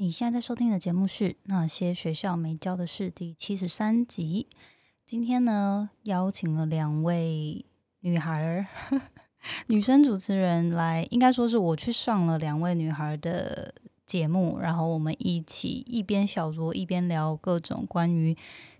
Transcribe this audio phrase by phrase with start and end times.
[0.00, 4.46] 你现在在收听的节目是《那些学校没教的事》第七十三集。
[5.04, 7.66] 今天呢，邀请了两位
[8.02, 8.64] 女孩儿、
[9.66, 13.74] 女生主持人来，应该说是我去上了两位女孩的
[14.06, 18.36] 节目，然后我们一起一边小酌一边聊各种关于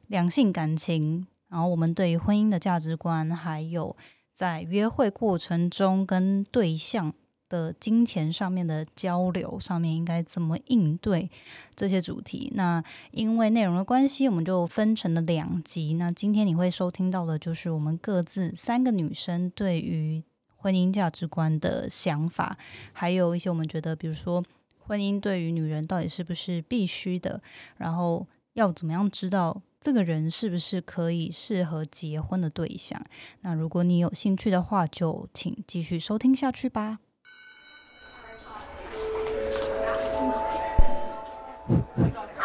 [0.07, 3.97] 两性感情，然后我们对于婚姻的价值观，还有
[4.33, 7.13] 在约会过程中跟对象。
[7.49, 11.31] 的金钱上面的交流上面应该怎么应对
[11.75, 12.53] 这些主题？
[12.55, 15.95] 那因为内容的关系，我们就分成了两集。
[15.95, 20.23] 那今天你会收听到的就是我们各自三个女生对于
[20.57, 22.59] 婚姻价值观的想法，
[22.93, 24.45] 还有一些我们觉得，比如说
[24.81, 27.41] 婚姻对于女人到底是不是必须的，
[27.77, 33.01] 然后要怎么样知道这个人是不是可以适合结婚的对象。
[33.43, 36.99] 那如果你有兴趣的话，就请继续收听下去吧。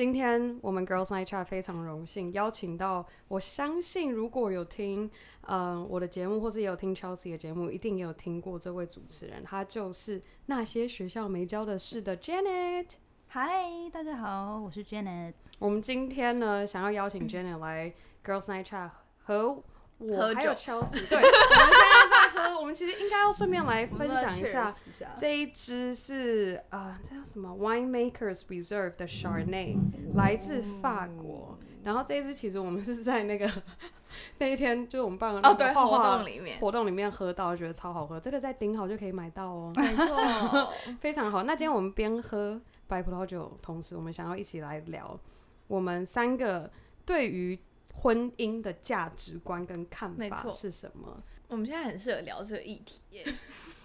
[0.00, 5.10] 今天我们 Girls Night Chat 非常荣幸邀请到，我相信如果有听，
[5.42, 12.86] 嗯，我的节目或是有听 Chelsea 的节目，一定也有听过这位主持人，他就是那些学校没教的事的 Janet。
[13.28, 15.34] 嗨，大家好，我是 Janet。
[15.58, 17.92] 我们今天呢，想要邀请 Janet 来
[18.24, 18.88] Girls Night Chat
[19.24, 19.62] 和。
[19.98, 22.58] 我还有 Chelsea，对，我们现在在喝。
[22.60, 24.72] 我们其实应该要顺便来分享一下，
[25.16, 29.76] 这一支是啊，这叫什么？Winemakers Reserve 的 Chardonnay，
[30.14, 31.58] 来自法国。
[31.82, 33.50] 然后这一支其实我们是在那个
[34.38, 38.20] 那一天，就是我们办了哦，对，活动里面活动里面喝到，觉得超好喝。
[38.20, 41.42] 这个在顶好就可以买到哦，没错，非常好。
[41.42, 45.18] 那今天我们边喝白葡萄酒，同时我们想要一起来聊
[45.66, 46.70] 我们三个
[47.04, 47.58] 对于。
[47.92, 51.22] 婚姻的价值观跟看法是什么？
[51.50, 53.24] 我们现在很适合聊这个议题耶。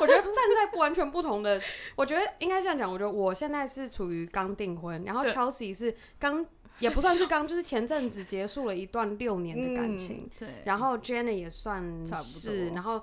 [0.00, 1.60] 我觉得站在不完全不同的，
[1.96, 2.90] 我觉得应该这样讲。
[2.90, 6.44] 我觉得我现在是处于刚订婚，然后 Chelsea 是刚
[6.80, 10.28] 也不算是刚，就是前阵子结束了一段六年的感情。
[10.38, 10.48] 对。
[10.64, 13.02] 然后 Jenny 也算是，然后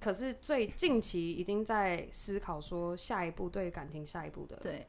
[0.00, 4.88] 可是最近期已经在思考说下一步对感情下一步的对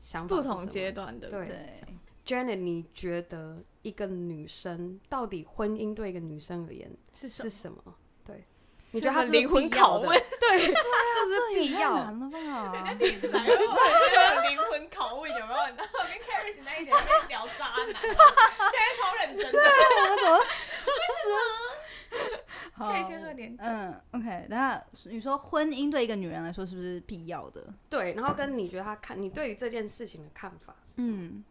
[0.00, 1.48] 想法不同阶段的对。
[2.26, 7.94] Janet，你觉得一个女生到底婚姻对一个女生而言是是什么？
[8.24, 8.44] 对，
[8.92, 10.08] 你觉得她是灵魂拷问？
[10.40, 11.94] 对， 是不是必要？
[11.94, 12.72] 难了吧？
[12.74, 15.58] 人家第一次来，有灵魂拷问有没有？
[15.58, 19.58] 然后跟 Carrie 那一点在聊渣男，现在超认真的。
[19.58, 20.38] 我们怎么？
[22.92, 23.64] 可以先喝点酒。
[23.64, 24.46] 嗯，OK。
[24.48, 27.62] 那，你说婚姻对一个女人来说是不是必要的？
[27.88, 31.42] 对，然后跟你觉得她看你对于这件事情的看法是什么？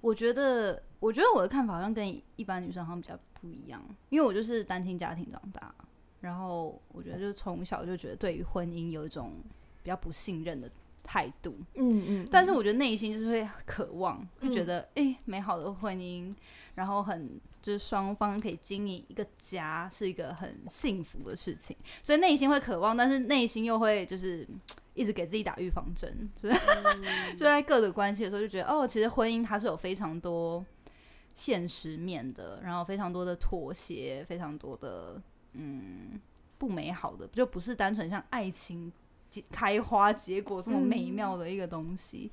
[0.00, 5.74] 我觉得，我觉得我的看法好像跟一般女生好像比较不一样，因为我就是单亲家庭长大，
[6.20, 9.32] 然后我觉得就从小就觉得对于婚姻有一种
[9.82, 10.70] 比较不信任的
[11.08, 16.34] 态度，嗯嗯，但是我觉得内心就是会渴望，就觉得哎，美好的婚姻，
[16.74, 24.46] 然后很就是双方可以经营一个家，是一个很幸福的事情，所以内心会渴望，但是内心又会就是。
[24.94, 26.48] 一直给自己打预防针，就
[27.38, 30.66] 就在各个关系的时候，就觉得哦，其实婚姻它是有非常多
[31.32, 36.20] 现实面的，然后非常多的妥协，非常多的嗯
[36.58, 38.92] 不美好的，就不是单纯像爱情
[39.50, 42.30] 开花结果这么美妙的一个东西。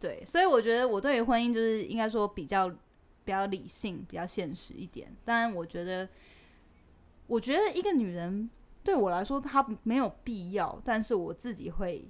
[0.00, 5.14] 对，所以我觉得我对于婚姻就是应该说比较比较理性、比较现实一点。
[5.24, 6.08] 当然，我觉得
[7.26, 8.50] 我觉得一个女人。
[8.82, 12.06] 对我来说，她没有必要，但是我自己会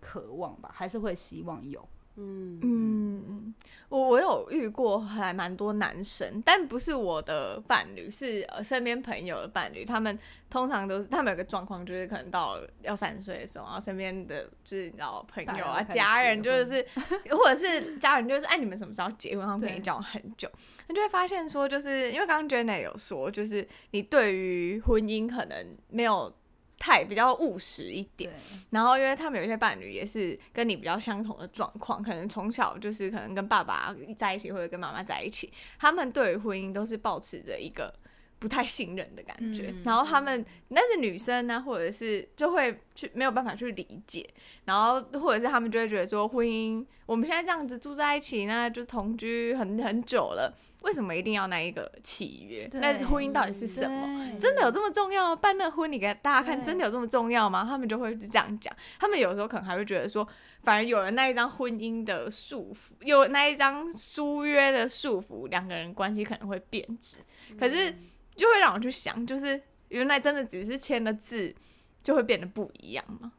[0.00, 1.86] 渴望吧，还是会希望有。
[2.20, 3.54] 嗯嗯，
[3.88, 9.84] 我我有遇过还蛮多男生，但不是我的伴侣，是呃身边朋友的伴侣。
[9.84, 10.18] 他们
[10.50, 16.84] 通常都是他们有个状况，就是可能到了要三岁的时候，然后身边的就是你知道朋友啊、家人，就是
[17.30, 19.46] 或者是家人就是哎，你们什么时候结婚？
[19.46, 20.50] 他们可以交往很久，
[20.88, 26.34] 你就会发现说，就是因为刚刚 Jenna 有说，就是你对于婚姻可能没有。
[26.78, 28.32] 太比较务实一点，
[28.70, 37.92] 然后因为他们有一些伴侣也是跟你比较相同的状况，可能从小就是可能跟爸爸在一起或者跟妈妈在一起，他们对于婚姻都是保持着一个
[38.38, 44.28] 不太信任的感觉，然后他们那是女生呢，或者是就会去没有办法去理解，
[44.64, 52.68] 然后或者是他们就会觉得说婚姻我们现在这样子住在一起，那就是同居很很久了，为什么一定要那一个契约？
[52.74, 54.38] 那婚姻到底是什么？
[54.38, 55.36] 真的有这么重要吗？
[55.36, 57.64] 办那婚礼给大家看，真的有这么重要吗？
[57.68, 60.26] 他们就会这样讲，他们有时候可能还会觉得说，
[60.62, 67.16] 反而有了那一张婚姻的束缚，有那一张书约的束缚，两个人关系可能会变质，
[67.58, 67.92] 可是。
[68.38, 71.54] 就会让我去想，就是原来真的只是签了字，
[72.02, 73.32] 就会变得不一样嘛？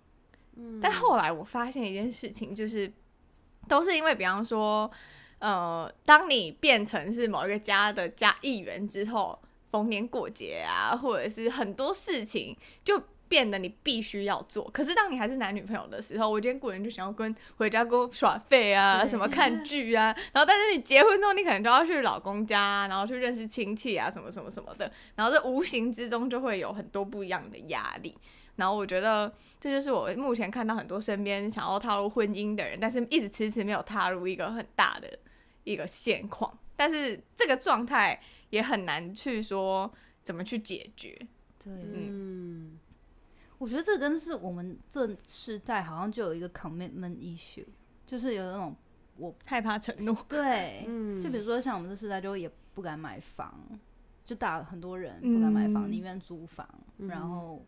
[0.57, 0.79] 嗯。
[0.79, 2.91] 但后来我发现一件事情，就是
[3.67, 4.91] 都是因为，比方说，
[5.39, 9.39] 呃，当你变成是某一个家的家一员之后，
[9.71, 13.01] 逢年过节啊，或者是很多事情就。
[13.29, 28.17] 变得你必须要做，可是当你还是男女朋友的时候，我今天过年就想要跟回家跟耍废啊，什么看 剧啊，然后但是你结婚之后，你可能就要去老公家，然后去认识亲戚啊，什么什么什么的，然后这无形之中就会有很多不一样的压力。
[28.55, 35.07] 然后我觉得这就是我目前看到很多身边想要踏入婚姻的人，但是一直迟迟没有踏入一个很大的
[35.65, 39.89] 一个现况，但是这个状态也很难去说
[40.23, 41.15] 怎么去解决。
[41.63, 42.78] 对，嗯。
[43.59, 47.65] 我觉得这跟是我们这世代好像就有一个 commitment issue，
[48.05, 48.73] 就是有那种
[49.17, 50.17] 我 害怕承诺。
[50.29, 50.83] 对，
[51.21, 53.59] 就比如说像我们这世代就也不敢买房，
[54.23, 56.67] 就大很多人不敢买房，宁愿租房，
[56.97, 57.61] 然后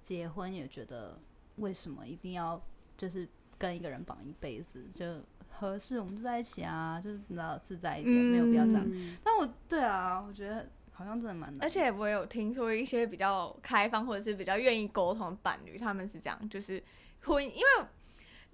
[0.00, 1.20] 结婚也觉得
[1.56, 2.58] 为什么一定要
[2.96, 5.20] 就是跟一个人绑一辈子，就
[5.50, 8.90] 合适我们就在一起啊，就是你知道自在一点，没有必要这样。
[9.22, 10.66] 但我对啊，我觉得。
[10.96, 16.82] 好像真的蛮难，而且我有听说一些比较开放或者是比较愿意沟通的伴侣，他们是这样，就是
[17.22, 17.86] 婚，因为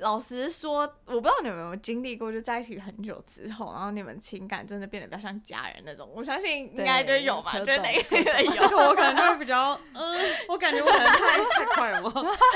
[0.00, 6.08] 老实说，我不知道你们有没有经历过，就在一起很久之后，然后你们情感真的变得比较像家人那种。
[6.14, 8.52] 我相信应该就有吧，就哪个有？
[8.56, 10.18] 这个我可能就会比较，嗯，
[10.48, 12.10] 我感觉我可能太太快了，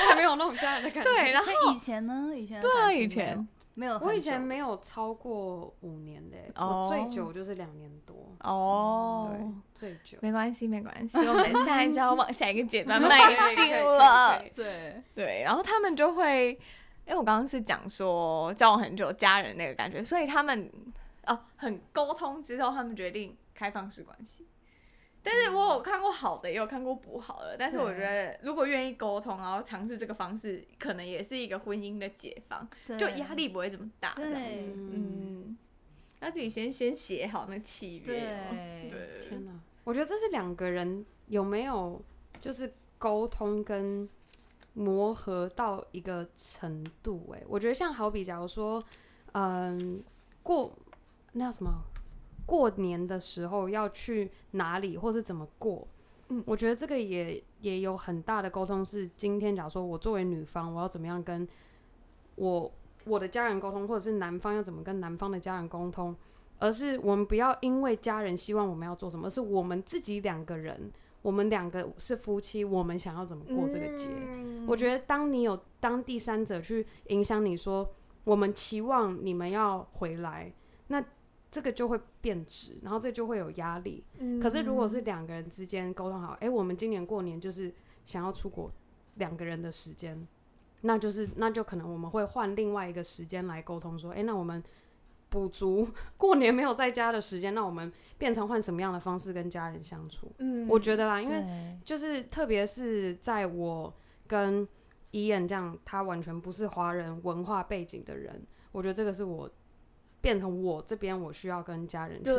[0.09, 1.11] 还没有那种家人的感觉。
[1.11, 2.33] 对，然后以前呢？
[2.35, 3.47] 以前对啊，以前。
[3.77, 8.15] 没有，我以前没有超过五年的，我最久就是两年多。
[8.39, 9.41] 哦，对，
[9.75, 10.17] 最久。
[10.21, 13.19] 没关系，没关系，我们现在就要往下一个阶段迈
[13.57, 14.41] 进了。
[14.55, 16.57] 对对，然后他们就会，
[17.07, 20.71] 因为我刚刚是讲说交往很久家人那个感觉，所以他们
[21.27, 24.47] 哦很沟通之后，他们决定开放式关系。
[25.27, 27.57] 但是我有看过好的，也有看过不好的。
[27.59, 32.69] 但是我觉得，如果愿意沟通，然后尝试这个方式，可能也是一个婚姻的解放，
[32.99, 34.13] 就压力不会这么大。
[34.17, 35.57] 这样子，嗯，
[36.21, 38.05] 要自己先先写好那契约。
[38.91, 39.53] 对，天哪！
[39.85, 42.03] 我觉得这是两个人有没有
[42.39, 44.07] 就是沟通跟
[44.75, 47.33] 磨合到一个程度。
[47.33, 48.85] 哎，我觉得像好比，假如说，
[49.33, 50.03] 嗯，
[50.43, 50.73] 过
[51.33, 51.73] 那叫什么？
[52.47, 55.89] 过年的时候要去哪里，或是怎么过？
[56.29, 58.85] 嗯，我觉得这个也也有很大的沟通。
[58.85, 61.49] 是今天，假如说我作为女方，我要怎么样跟
[62.35, 62.71] 我
[63.05, 66.15] 我的家人沟通，或者是男方要怎么跟男方的家人沟通？
[66.59, 70.91] 而是我们不要因为家人希望我们要做什么，而是我们自己两个人，
[71.25, 74.09] 我们两个是夫妻，我们想要怎么过这个节？
[74.69, 77.91] 我觉得当你有当第三者去影响你说，
[78.23, 80.53] 我们期望你们要回来，
[80.87, 81.03] 那。
[81.55, 84.03] 这个就会变质，然后这就会有压力。
[84.43, 87.73] 可是如果是两个人之间沟通好，哎，我们今年过年就是
[88.05, 88.69] 想要出国，
[89.19, 90.27] 两个人的时间，
[90.81, 94.61] 那就是那就可能我们会换另外一个时间来沟通，说，哎，那我们
[95.35, 100.31] 补足过年没有在家的时间，那我们变成换什么样的方式跟家人相处？
[100.39, 101.45] 嗯，我觉得啦，因为
[101.85, 103.93] 就是特别是在我
[104.29, 104.67] 跟
[105.11, 109.51] 伊恩这样，他完全不是华人文化背景的人，我觉得这个是我。
[110.25, 112.31] 变成我这边我需要跟家人去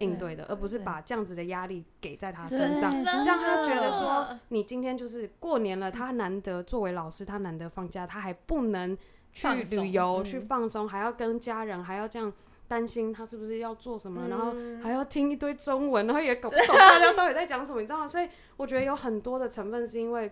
[0.00, 8.94] 应对的，而不是把这样子的压力给在他身上，让他觉得说你今天就是过年了，他难得作为老师，他难得放假，他还不能
[9.32, 12.32] 去旅游去放松，还要跟家人还要这样
[12.68, 18.06] 担心他是不是要做什么，然后还要听一堆中文，然后也搞不懂 大家到底在讲什么，你知道吗？
[18.06, 20.30] 所以我觉得有很多的成分是因为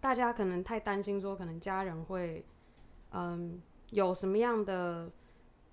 [0.00, 2.44] 大家可能太担心说，可能家人会
[3.10, 5.10] 嗯有什么样的。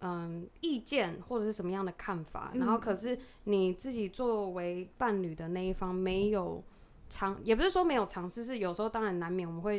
[0.01, 6.63] 嗯，意见或者是什么样的看法，然后可是你自己作为伴侣的那一方没有
[7.09, 9.77] 尝，也不是说没有尝试，是有时候当然难免我们会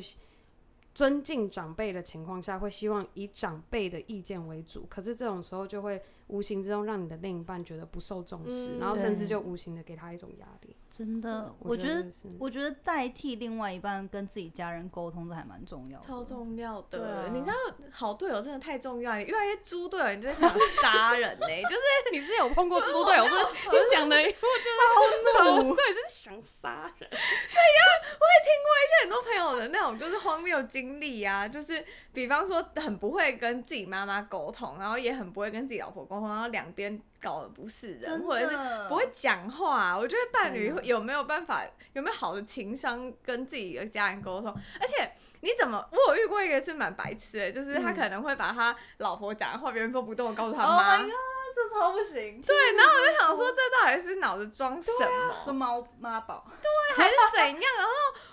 [0.94, 10.76] 尊敬长辈的情况下，会希望以长辈的意见为主，可是这种时候就会无形之中让你的另一半觉得不受重视，然后甚至就无形的给他一种压力。
[10.88, 12.04] 真的，我觉得，
[12.38, 17.28] 我觉得代替另外一半跟自己家人沟通，这还蛮重要的，超重要的。
[17.32, 17.54] 你知道，
[17.90, 21.46] 好队友真的太重要，你遇到一些猪队友，你就会想杀人呢。
[21.62, 21.80] 就是
[22.12, 23.34] 你是有碰过猪队友，是
[23.70, 27.08] 你讲的，我觉得超怒，对，就是想杀人。
[27.08, 27.80] 对呀，
[28.18, 37.00] 我也听过一些很多朋友的那种就是荒谬经历啊，就是比方说很不会跟自己妈妈沟通，然后也很不会跟自己老婆沟通，然后两边。
[37.22, 38.56] 搞的不是人，或者是
[38.88, 39.94] 不会讲话。
[39.94, 41.62] 我觉得伴侣有没有办法，
[41.92, 44.50] 有没有好的情商跟自己的家人沟通？
[44.80, 51.06] 而且你怎么，我有遇过一个是蛮白痴的，就是他可能会把他老婆讲的话原封不动告诉他妈。
[51.54, 52.40] 这超不行。
[52.40, 55.34] 对，然后我就想说，这到底是脑子装什么？
[55.44, 56.46] 说猫妈宝。
[56.62, 57.62] 对，还是怎样？
[57.76, 57.92] 然后。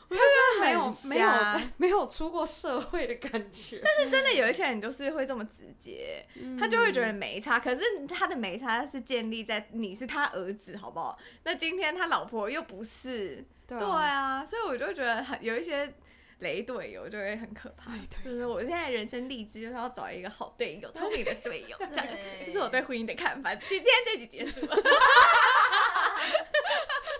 [0.09, 1.29] 他说没有没有
[1.75, 6.25] 没有出过社会的感觉， 但是真的有一些人就是会这么直接，
[6.57, 7.59] 他就会觉得没差。
[7.59, 11.19] 可是他的没差是建立在你是他儿子，好不好？
[11.43, 15.93] 那今天他老婆又不是，对啊，所以我就觉得很有一些
[16.39, 17.91] 雷队友就会很可怕。
[18.23, 22.07] 就是我现在人生励志就是要找一个好队友，聪明的队友， 这样
[22.45, 23.53] 就是我对婚姻的看法。
[23.55, 24.75] 今天这集结束了。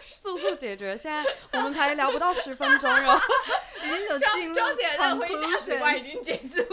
[0.05, 0.95] 速速解决！
[0.97, 3.19] 现在我们才聊不到十分钟哦，
[3.83, 6.63] 已经有进入的回家时光已经结束。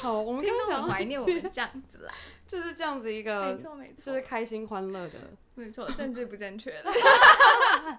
[0.00, 2.12] 好，我们听众很怀念我们这样子啦，
[2.54, 5.18] 就是这样子一个，没错没错，就是开心欢乐的，
[5.56, 6.92] 没错，政治不正确了。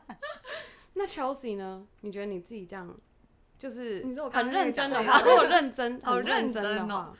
[0.96, 1.86] 那 Chelsea 呢？
[2.02, 2.98] 你觉得你自己这样，
[3.60, 7.14] 就是你说我很认真的话，如果认真， 好认真哦。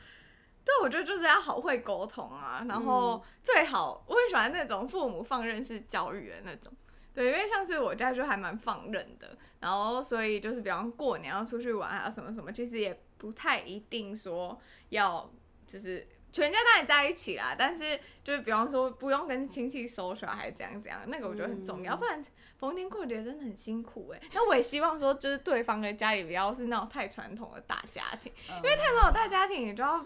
[0.64, 6.72] 对，我觉得就是要好会沟通啊，然后最好我很喜欢那种父母放任式教育的那种。
[7.12, 15.30] 对，因为像是我家就还蛮放任的，然后所以就是比方过年要出去玩啊什么什么，其实也不太一定说要
[15.66, 22.22] 就是全家当然在一起啦，但是就是比方说不用跟亲戚 social 还是怎样怎样，那个我觉得很重要，不然
[22.58, 24.20] 逢年过节真的很辛苦哎。
[24.34, 30.04] 那我也希望说就是对方的家里不要是那种太传统的大家庭，因为太传统大家庭你就要。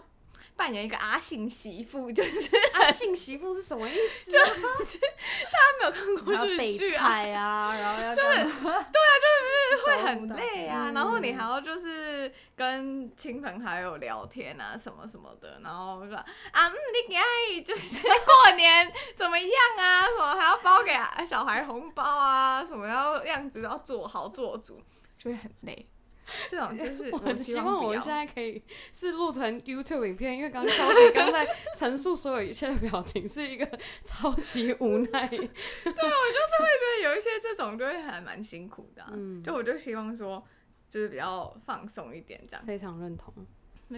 [0.61, 4.29] 扮演一个阿信媳妇， 就是阿信媳妇是什么意思？
[4.29, 16.73] 就是大家没有看过日剧啊， 然后要就是对啊，就是会很累啊，然后你还要就是跟亲朋好友聊天啊，什么什么的，然后说啊，嗯，
[17.09, 17.23] 你爱
[17.65, 19.49] 就是 过年怎么样
[19.79, 20.05] 啊？
[20.05, 22.63] 什么还要包给小孩红包啊？
[22.63, 24.79] 什么要样子要做好做足，
[25.17, 25.87] 就会很累。
[26.49, 28.61] 这种就是我希望我们现在可以
[28.93, 33.65] 是录成 YouTube 影片，因为刚刚超级刚在 陈述所有一切的表情是一个
[34.03, 35.27] 超级无奈。
[35.27, 39.03] 对，我就是会觉得有一些这种就会还蛮辛苦的。
[39.11, 40.41] 嗯，就我就希望说
[40.89, 42.65] 就是比较放松一点这样。
[42.65, 43.33] 非常认同。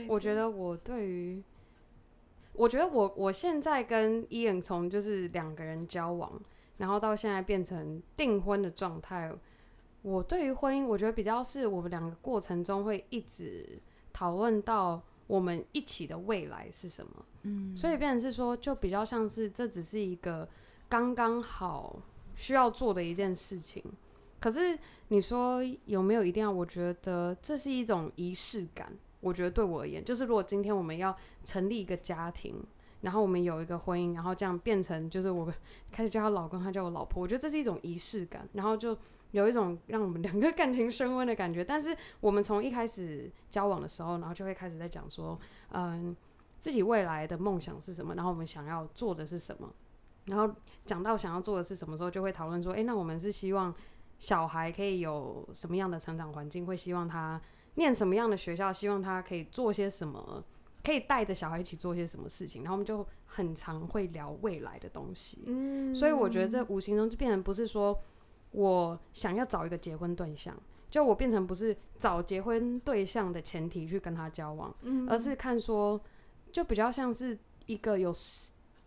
[0.07, 1.43] 我觉得我对于，
[2.53, 6.41] 我觉得我我现在跟伊恩从就是两个人交往，
[6.77, 9.31] 然后到现在变成订婚的状态。
[10.03, 13.79] 我对于婚姻，我觉得比较是我们两个过程中会一直
[14.11, 20.47] 讨论到我们一起的未来是什么，嗯，所以变成是说，就比较像是这只是一个
[20.89, 22.01] 刚刚好
[22.35, 23.81] 需要做的一件事情。
[24.41, 26.51] 可是你说有没有一定要？
[26.51, 28.91] 我觉得这是一种仪式感。
[29.21, 32.61] 我觉得对我而言，就是如果今天我们要成立一个家庭，
[32.99, 35.49] 然后我们有一个婚姻，然后这样变成就是我
[35.93, 38.97] 开始叫他老公，他叫我老婆，我觉得这是一种仪式感，然后就。
[39.33, 45.37] 有一种让我们两个感情升温的感觉，但是我们从一开始交往的时候，然后就会开始在讲说，
[45.71, 46.15] 嗯，
[46.59, 49.73] 自己未来的梦想是什么，然后我们想要做的是什么，
[50.25, 50.53] 然后
[50.85, 53.73] 讲到想要做的是什么时候，就会讨论说，诶，那我们是希望
[54.19, 57.41] 小孩可以有什么样的成长环境，会希望他
[57.73, 60.43] 念什么样的学校，希望他可以做些什么，
[60.83, 67.99] 可以带着小孩一起做些什么事情，然后我们就很常会聊未来的东西，嗯，所以我觉得这无形中就变成不是说。
[68.53, 70.55] 我想要找一个结婚对象，
[70.89, 74.73] 就我变成不是找结婚对象的前提去跟他交往，
[75.09, 75.99] 而是看说，
[76.51, 78.13] 就比较像是一个有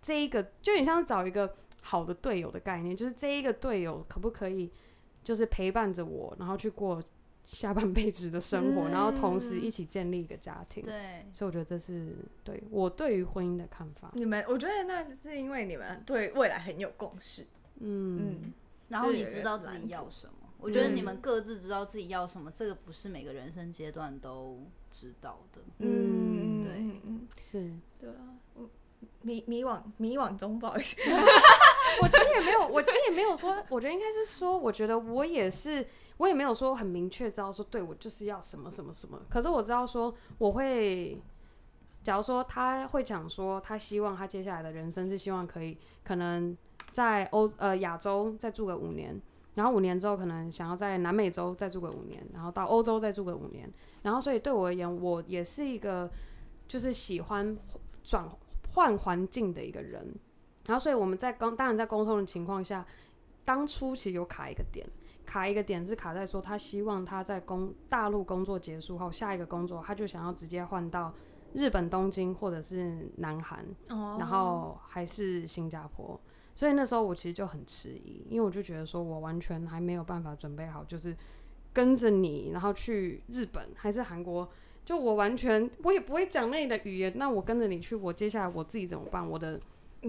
[0.01, 4.71] 这一个，就你像是找一个好的队友的概念，就是这一个队友可不可以，
[5.25, 7.03] 就是陪伴着我，然后去过
[7.45, 10.85] 下半辈子的生活，然后同时一起建立一个家庭。
[10.85, 14.13] 对，所以我觉得这是对我对于婚姻的看法。
[14.15, 17.45] 你们，我觉得那是因为你们对未来很有共识。
[17.81, 18.53] 嗯。
[18.89, 20.33] 然后你知道自己要什么？
[20.59, 25.61] 我觉得你们各自知道自己要什么，这个不是每个人生阶段都知道的。
[25.79, 28.35] 嗯，对，是，对啊，
[29.21, 30.97] 迷迷惘迷惘中， 不好意思，
[32.01, 39.21] 我其实也没有，我其实也没有说，我觉得应该是说，我觉得我也是，我也没有说很明确知道说，对我就是要什么什么什么。
[39.29, 41.21] 可是我知道说，我会，
[42.03, 46.57] 假如说他会讲说，他希望他接下来的人生是希望可以可能
[46.97, 49.21] 在欧呃亚洲再住个五年，
[49.53, 53.71] 然后五年之后可能想要在南美洲再住个五年，然后到欧洲再住个五年。
[54.01, 56.11] 然后所以对我而言，我也是一个
[56.67, 57.55] 就是喜欢
[58.03, 58.27] 转
[58.73, 60.11] 换环境的一个人。
[60.65, 62.83] 然后，所以我们在刚当然在沟通的情况下，
[63.45, 64.89] 当初其实有卡一个点，
[65.27, 71.13] 卡一个点是卡在说他希望他在工大陆工作结束后，下一个工作他就想要直接换到
[71.53, 73.67] 日本东京或者是南韩，
[74.19, 76.19] 然后还是新加坡。
[76.57, 81.17] 所以那时候我其实就很迟疑，因为我就觉得说我完全还没有办法准备好，就是
[81.73, 84.51] 跟着你，然后去日本还是韩国，
[84.85, 89.25] 就我完全我也不会讲那里的语言，那我跟着你去，我接下来我自己怎么办？
[89.25, 89.61] 我的。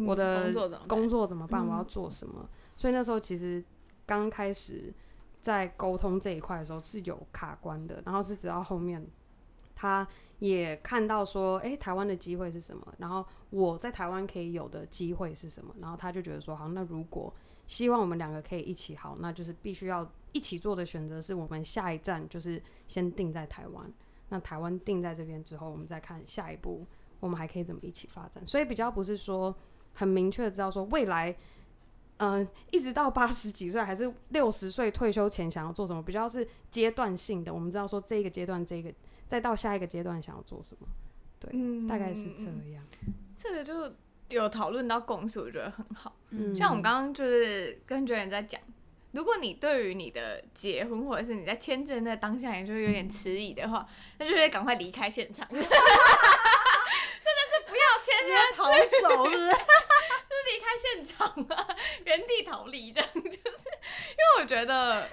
[0.06, 0.54] 我的
[0.88, 1.66] 工作怎么办？
[1.66, 2.48] 我要做什么？
[2.76, 3.64] 所以那时候其实
[4.06, 4.94] 刚开始
[5.42, 9.04] 在沟通这一块的时候是有卡关的，然后是直到后面
[9.76, 10.08] 他
[10.40, 12.94] 也看到说，哎，台湾的机会是什么？
[12.98, 15.76] 然后我在台湾可以有的机会是什么？
[15.80, 17.34] 然后他就觉得说，好，那如果
[17.66, 23.92] 希望我们两个可以一起好，那就是必须要一起做的选择，是我们下一站就是先定在台湾。
[24.30, 26.86] 那台湾定在这边之后，我们再看下一步，
[27.20, 28.46] 我们还可以怎么一起发展？
[28.46, 29.56] 所以比较不是说。
[30.00, 31.36] 很明确的知道说未来，
[32.18, 37.52] 嗯，一直到八十几岁还是六十岁退休前想要做什么，比较是阶段性的。
[37.52, 38.94] 我们知道说这个阶段，这个
[39.28, 40.88] 再到下一个阶段想要做什么，
[41.40, 41.52] 对，
[41.88, 42.84] 大概是这样。
[43.38, 43.94] 这个就
[44.30, 46.16] 有讨论到共识，我觉得很好。
[46.30, 48.60] 嗯，像我们刚刚就是跟觉人在讲，
[49.12, 55.48] 如果你对于你的结婚或者是你在签证的当下，也就有点迟疑的话，那就得赶快离开现场。
[55.52, 58.64] 真的是不要签约逃
[59.04, 59.52] 走，是不是？
[60.48, 61.68] 离开现场啊，
[62.06, 63.30] 原地逃离这样，就是
[64.16, 65.10] 因为我觉得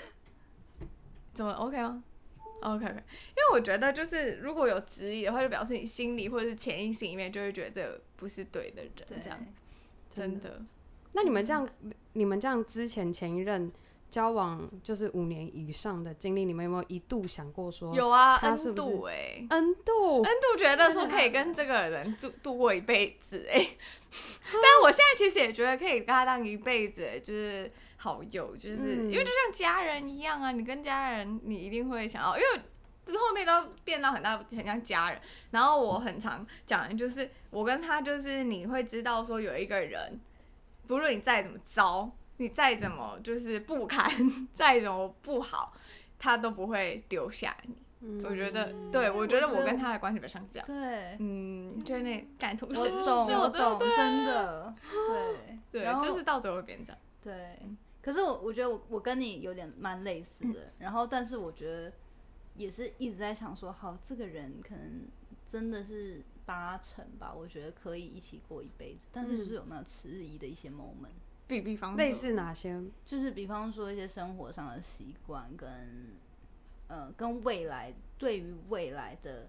[1.33, 2.03] 怎么 OK 吗
[2.63, 9.39] ？OK OK，因为我觉得就是如果有质疑的话，就表示你心里或者是潜意识里面就会觉得这不是对的人，这样
[10.09, 10.63] 真的。
[11.13, 11.69] 那你们这样，
[12.15, 13.73] 你们这样之前前一任。
[14.11, 23.71] 交往就是五年以上的经历，你们有没有一度想过说有啊？N 度哎，N 度，N 度觉得说可以跟这个人度度过一辈子哎，
[24.53, 30.53] 但我现在其实也觉得可以跟他当一辈子，就是好友，就是因为就像家人一样啊。
[30.53, 32.63] 你跟家人，你一定会想要，因为
[33.13, 35.21] 后面都变到很大很像家人。
[35.51, 40.21] 然后我很常讲的就是，我跟他就是你会知道说有一个人，
[40.87, 42.11] 不论你再怎么糟。
[42.39, 44.11] 你再怎么就是不堪，
[44.53, 45.73] 再怎么不好，
[46.19, 47.77] 他都不会丢下你。
[48.25, 50.67] 我觉得，对我觉得我跟他的关系比较像这样。
[50.67, 54.75] 对，嗯，就那感同身受，我懂，真的，
[55.71, 56.99] 对， 对，就是到最后会变这样。
[57.23, 57.57] 对，
[58.03, 61.93] 可是我我觉得我我跟你有点蛮类似的， 然后但是我觉得
[62.55, 65.03] 也是一直在想说，好，这个人可能
[65.47, 71.15] 真的是八成吧，我觉得可以一起过一辈子，但是就是有那迟疑的一些 moment。
[71.47, 72.83] 比比方类似哪些？
[73.05, 75.69] 就是比方说一些生活上的习惯，跟
[76.89, 79.49] 呃，跟未来对于未来的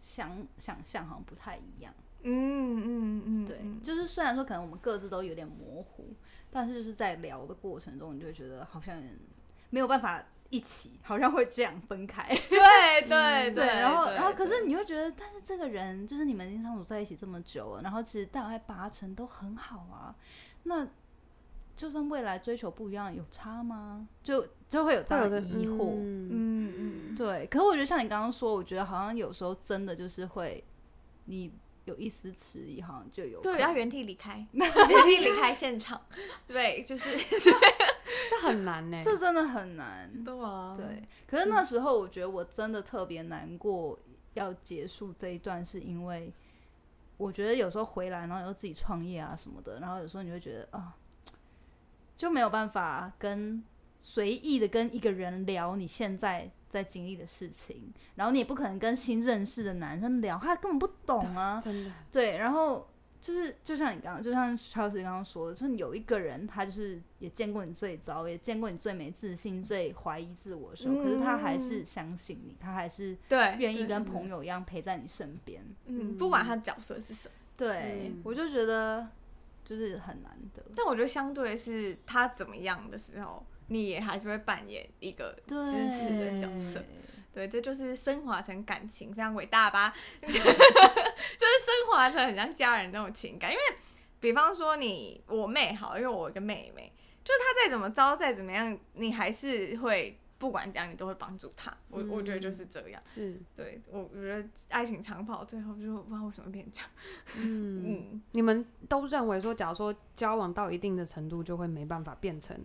[0.00, 1.92] 想想象好像不太一样。
[2.22, 6.14] 嗯嗯嗯，对，就是虽然说可能我们各自都有点模糊，
[6.50, 9.02] 但是就是在聊的过程中，你就会觉得好像
[9.70, 12.28] 没有办法一起，好像会这样分开。
[12.28, 20.14] 对对对，然后然后可是你会觉得，但是这个人就是你们已经相处在一起这么久了，然后其实大概八成都很好啊，
[20.64, 20.86] 那。
[21.76, 24.06] 就算未来追求不一样，有差吗？
[24.22, 25.94] 就就会有这样的疑惑。
[25.96, 27.46] 嗯嗯，对。
[27.46, 30.62] 可是我觉得像你刚刚说，我觉得好像有时候真的就是会，
[31.24, 31.50] 你
[31.90, 36.00] 有一丝迟疑，好像就有对，要原地离开，原地离开现场。
[36.48, 37.10] 对，就是
[38.30, 40.10] 这很难呢，这真的很难。
[40.24, 41.02] 对啊，对。
[41.26, 43.98] 可是那时候我觉得我真的特别难过，
[44.34, 46.32] 要结束这一段，是因为
[47.16, 50.96] 我觉得有时候回来，然后又自己创业啊什么的，然后有时候你会觉得啊。
[52.16, 53.64] 就没有办法跟
[53.98, 61.92] 随意的跟一个人聊你现在在经历的事情，然后你也不可能跟新认识的男生聊，他根本不懂啊，真的。
[62.10, 62.88] 对，然后
[63.20, 77.34] 就是就像你刚刚，就像乔斯刚刚说的，就是有一个人，他就是也见过你最糟，也见过你最没自信、最怀疑自我的时候，可是他还是相信你，他还是对愿意跟朋友一样陪在你身边，嗯，不管他的角色是什么。
[77.56, 79.08] 对，我就觉得。
[79.62, 86.82] 就是很难得，但我觉得相对是他怎么样的时候，你也还是会扮演一个支持的角色。
[87.32, 89.94] 对，这就是升华成感情，非常伟大吧？
[90.20, 90.52] 就是升
[91.90, 93.52] 华成很像家人那种情感。
[93.52, 93.62] 因为
[94.18, 101.72] 比方说你我妹好，因为我有个妹妹，就她再怎么糟再怎么样，你还是会不管怎样，你都会帮助她。
[101.88, 103.00] 我我觉得就是这样。
[103.04, 106.90] 是，对我我觉得爱情长跑最后就不知道为什么变这样。
[107.36, 112.60] 嗯 嗯，你们都认为说，假如说交往到一定的程度，就会没办法变成？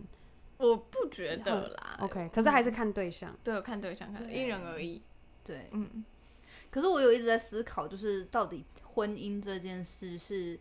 [0.58, 1.98] 我不觉得啦。
[2.00, 3.36] OK，可是还是看对象。
[3.44, 5.02] 对，看对象，看因人而异。
[5.44, 6.04] 对，嗯。
[6.70, 10.56] 可是我有一直在思考，就是到底婚姻这件事是，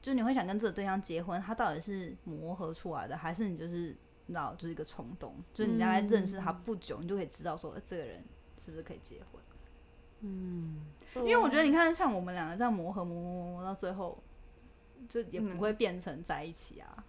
[0.00, 8.24] 就是你会想跟这个对象结婚，他到底是磨合出来的，还是你就是你知道，就是一个冲动，就是你大概认识他不久，你就可以知道说这个人
[8.58, 9.42] 是不是可以结婚。
[10.20, 10.82] 嗯，
[11.16, 14.22] 因为我觉得你看，像我们两个这样磨合磨磨磨到最后，
[15.08, 17.04] 就也不会变成在一起啊，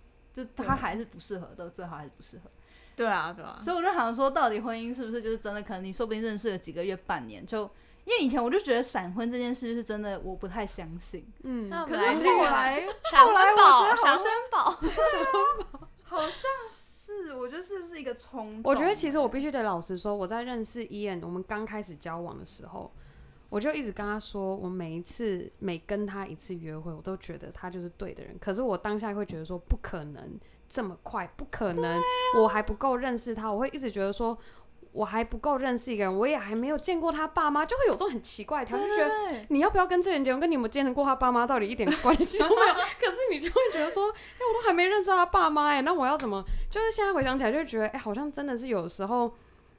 [0.46, 2.50] 就他还是不适合的，最好还是不适合。
[2.96, 3.58] 对啊，对啊。
[3.60, 5.64] 所以我就想说，到底婚姻是不是就是真的？
[5.64, 7.70] 可能你说不定认识了几个月、半年就。
[8.06, 11.30] 因为以前我就觉得闪婚这件事是真的，我不太相信。
[11.44, 14.72] 嗯，可是后来，后来我觉得闪婚宝
[16.04, 18.62] 好像是，我觉得是不是一个冲动？
[18.64, 22.90] 我觉得其实我必须得老实说，我在认识伊恩，我们刚开始交往的时候，
[23.50, 28.38] 我就一直跟他说，我每一次每跟他一次约会，我都觉得他就是对的人。
[28.40, 32.02] 可是我当下会觉得说，不可能这么快，不可能，
[32.38, 34.38] 我还不够认识他，我会一直觉得说。
[34.94, 42.74] 我还不够认识一个人，我也还没有见过他爸妈，就会有这种很奇怪，他就觉得你要不要跟这人结婚，跟你有没有见过他爸妈到底一点关系都没有。
[42.74, 46.44] 可是你就会觉得说，哎，我都还没认识他爸妈，哎，那我要怎么？
[46.72, 49.32] 就是现在回想起来，就觉得，哎，好像真的是有时候，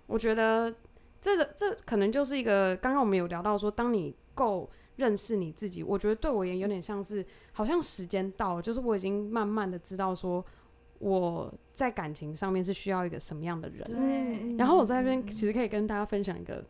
[0.07, 0.73] 我觉得
[1.21, 10.45] 这个这可能就是一个，刚刚我们有聊到说，当你够认识你自己，我觉得对我也有点像是，好像时间到了，就是我已经慢慢的知道说。
[11.01, 14.57] 我在感情上面是需要一个什么样的人？
[14.57, 16.67] 然后我在那边其实可以跟大家分享一个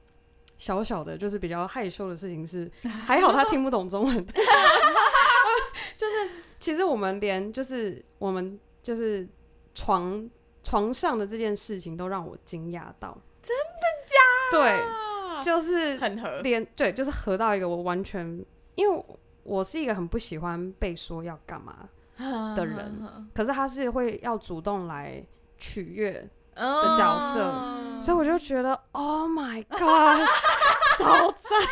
[0.58, 4.14] 小小的，就是比较害羞的事情是，还好他听不懂中文。
[5.96, 6.30] 就是
[6.60, 9.26] 其实我们连就是我们就是
[9.74, 10.28] 床
[10.62, 13.16] 床上的这件事情都让我惊讶到，
[13.48, 14.14] 真的假？
[14.52, 19.04] 对，就是很合，连对，就是合到一个我完全，因为
[19.42, 21.88] 我是一个很不喜欢被说要干嘛。
[22.56, 25.24] 的人，可是他是会要主动来
[25.56, 27.38] 取悦的角色，
[28.02, 30.26] 所以我就觉得，Oh my God，
[30.98, 31.60] 超赞！
[31.60, 31.68] 你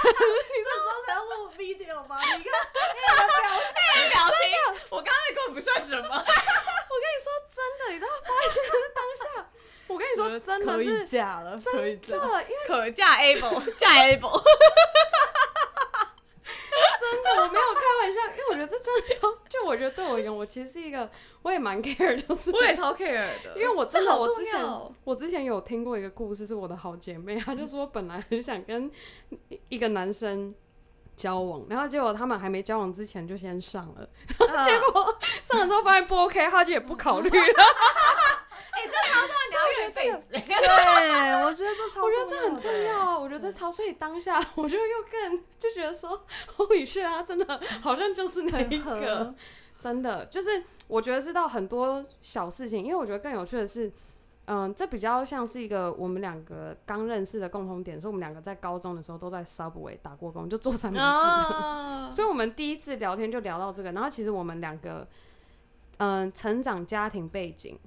[0.62, 2.20] 这时候才要录 video 吧？
[2.22, 4.46] 你看，你的表情， 表情，
[4.90, 6.06] 我刚才根本不算什么。
[6.06, 8.62] 我跟你说真的，你知道发现
[8.94, 9.50] 当下，
[10.38, 14.42] 真的是假了，真的，因为可嫁 able， 嫁 able。
[17.00, 21.08] 真的，我没有开玩笑，因为我觉得这真的超，就我觉得对我而言，我其实是一个，
[21.42, 24.62] 我也蛮 care，就是我也超 care 的，因为我真的，我之前
[25.04, 28.90] 我之前有听过一个故事，是我的好姐妹，她就说本来很想跟
[29.68, 30.54] 一个男生
[31.16, 34.06] 交往，然后结果他们还没交往之前就先上了，
[34.62, 37.64] 结果上了之后发现不 OK，他就也不考虑了。
[38.86, 39.34] 超重
[39.82, 46.24] 要，这个 对，我觉得这超，我觉得这很重要啊，我觉得这超，所以当下我就又更就觉得说，
[46.56, 49.34] 欧宇轩啊，真的好像就是那一个，
[49.78, 50.26] 真的。
[50.26, 53.92] 就是我觉得是道很多小事情，因为我觉得更有趣的是，
[54.46, 65.06] 嗯，这比较像是一个我们两个刚认识的共同点，是我们两个在高中的时候都在 Subway 打过工，就做三明治， 所以我们第一次聊天就聊到这个，然后其实我们两个，
[65.98, 67.78] 嗯，成长家庭背景。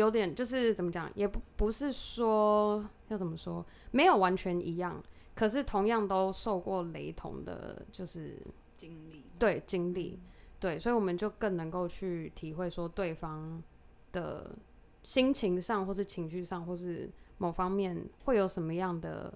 [0.00, 5.00] 有点就是怎么讲，也不不是说要怎么说，没有完全一样，
[5.34, 8.38] 可是同样都受过雷同的，就是
[8.76, 10.18] 经历，对经历，
[10.58, 13.62] 对，所以我们就更能够去体会说对方
[14.10, 14.56] 的
[15.04, 19.32] 心情上，或是情绪上，或是某方面会有什么样的，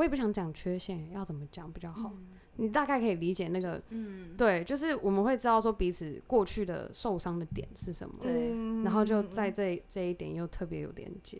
[0.00, 2.10] 我也不想讲缺陷，要怎么讲比较好。
[2.56, 8.48] 你大概可以理解那个，嗯，对，就是我们会知道说彼此过去的受伤的点是什么，对，
[8.82, 11.38] 然后就在这这一点又特别有连接，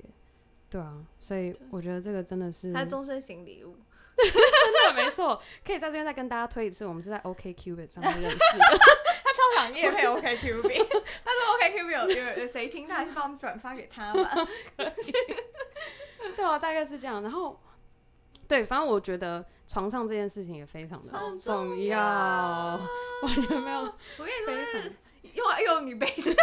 [0.69, 3.77] 对啊，所以我觉得这个真的是他终身型礼物，
[4.21, 8.65] 真的没错，可以在这边再跟大家推一次，我们是在 OK Cupid 上面认识的，
[9.25, 10.87] 他超想夜配 OK Cupid，
[11.25, 14.47] 他说 OK Cupid 有有有谁听，他还是帮我们转发给他吧，
[16.37, 17.59] 对啊，大概是这样，然后。
[18.51, 22.01] 对，反正我觉得床上这件事情也非常的重要，
[23.23, 23.79] 完全没有。
[24.19, 24.91] 我跟你说，
[25.33, 26.35] 又又你背着，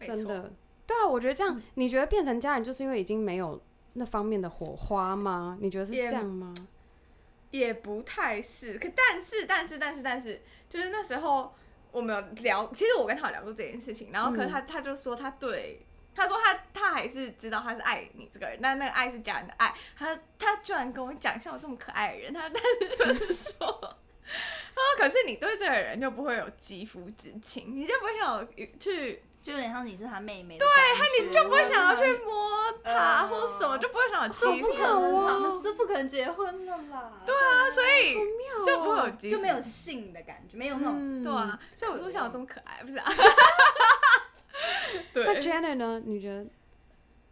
[0.00, 0.50] 真的。
[0.86, 5.58] 对啊，我觉得这样，你觉得变成家人就是因为已经没有那方面的火花吗？
[5.60, 6.54] 你觉得是这样吗？
[7.50, 10.40] 也不太是，可但是但是但是但是，
[10.70, 11.54] 就是那时候
[11.92, 15.84] 我们有聊，其实我跟他有聊过这件事情，然后可是他他就说他对。
[16.18, 19.72] 他说他他还是知道他是爱你这个人，但那个爱是假人的爱。
[19.96, 28.46] 他他居然跟我讲像我这么可爱的人，他但是就是说，他说可是你对这个人就不会有肌肤之情，你就不会想
[28.80, 29.22] 去。
[29.40, 37.12] 就有点像你是他妹妹，对他你就不会想要去摸他或什么，就不会想要这不可能，这不可能结婚了啦。
[37.24, 38.14] 对啊，所以
[38.66, 43.06] 就不会有就没有性的感觉，没有那种对啊，所以我就想这么可爱，不是啊？
[45.12, 45.24] 对。
[45.24, 46.02] 那 Jenna 呢？
[46.04, 46.46] 你觉得？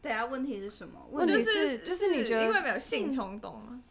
[0.03, 1.07] 等下问题是什么？
[1.11, 3.83] 问题是就是你觉得因为没有性冲动吗？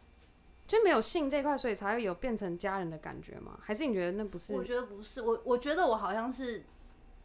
[0.66, 3.58] 就没有性这块，所以才会有变成家人的感觉吗？
[3.62, 4.54] 还是你觉得那不是？
[4.54, 6.64] 我觉得不是，我我觉得我好像是。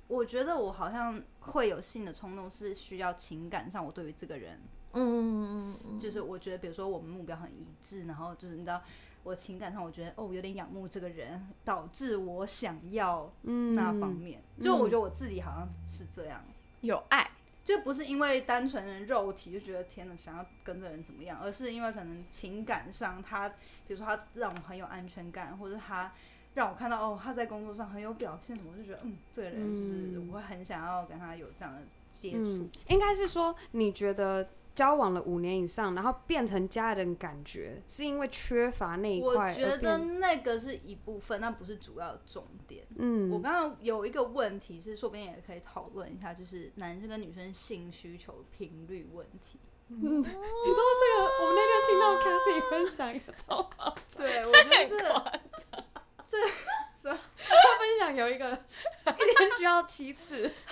[0.07, 4.59] 我觉得我好像会有性的冲动，是需要情感上我对于这个人，
[4.91, 8.83] 嗯，就是我觉得比如说我们目标很一致，然后就是你知道，
[9.23, 16.43] 我情感上我觉得哦有点仰慕这个人，导致我想要那方面，就我觉得我自己好像是这样，
[16.81, 17.29] 有爱，
[17.63, 26.11] 就不是因为单纯的肉体就觉得天呐想要跟这人怎么样，而是因为可能情感上他，比如说他让我很有安全感，或者他。
[26.53, 31.79] 让我看到哦，他在工作上很有表现，我就觉得嗯，这个人就是我会很想要跟他有这样的
[32.11, 32.69] 接触。
[32.89, 39.49] 应该是说，你觉得交往了五年以上，然后变成家人感觉，是因为缺乏那一块？
[39.49, 42.85] 我觉得那个是一部分，那不是主要的重点。
[42.97, 49.59] 嗯，我刚刚有一个问题是，说不定也可以讨论一下，就是男生跟女生性需求频率问题。
[49.89, 55.83] 嗯，你说这个，我们那天听到 Kathy 分享一个超夸对我觉得夸张。
[56.25, 58.51] 这是他分享有一个
[59.03, 60.43] 一天需要七次，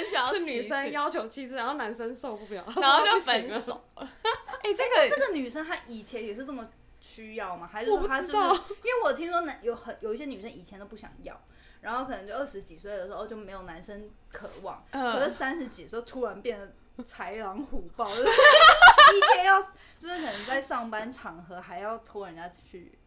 [0.00, 3.84] 生需要是女生要求七次，然后男生受不了， 然后就分手。
[3.96, 6.68] 哎，这个这个女生她以前也是这么
[7.00, 7.68] 需要吗？
[7.70, 8.32] 还是说她就是？
[8.32, 8.36] 因
[8.84, 11.38] 为我听说男有很有一些女生以前都不想要，
[11.80, 19.60] 然后可能就二十几岁的时候就没有男生渴望，可是三十几时候突然变得豺狼虎豹， 就是一天要
[19.98, 22.98] 就是可能在上班场合还要拖人家去。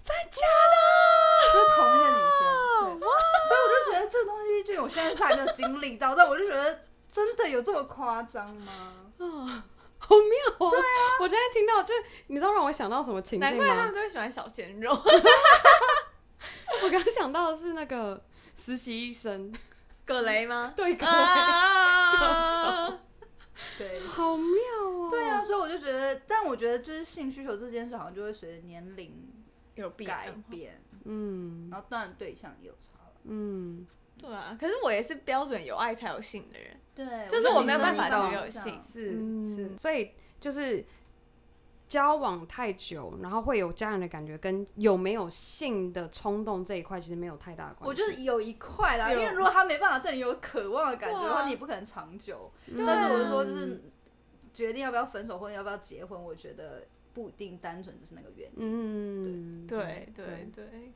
[0.00, 0.76] 在假的，
[1.52, 3.08] 就是同一个女生，对，
[3.48, 6.80] 所以我就觉得这东西，就我现在还没有经历到， 但我就觉得
[7.10, 8.72] 真的有这么夸张吗？
[9.18, 9.64] 啊，
[9.98, 10.70] 好妙哦！
[10.70, 10.84] 对啊，
[11.20, 11.94] 我今天听到，就
[12.28, 13.50] 你知道让我想到什么情景吗？
[13.50, 14.92] 难怪他们都会喜欢小鲜肉。
[16.82, 18.22] 我刚想到的是那个
[18.54, 19.52] 实习医生
[20.04, 20.72] 葛雷吗？
[20.76, 21.12] 对，葛雷，
[23.78, 25.08] 对，好妙哦！
[25.10, 29.34] 对啊，所以我就觉得，但我觉得就是性需求这件事，好像就会随着年龄。
[29.74, 33.86] 有改变，嗯，然后当然对象也有差了，嗯，
[34.18, 40.84] 对啊，可是我也是标准有爱才有性的人，对，就是我没有办法只有性，是是，所以就是
[41.88, 47.84] 交往太久，然后会有家人的感觉，跟有没有性的冲动这一块其实没有太大关系。
[47.86, 52.52] 我觉得有一块啦，因为如果他没办法对你有渴望的感觉的话，你不可能长久。
[52.76, 53.82] 但是我是说，就是
[54.52, 56.82] 决定要不要分手或者要不要结婚，我觉得。
[57.18, 60.92] 不一定单纯只是那个原因，嗯，对对对对。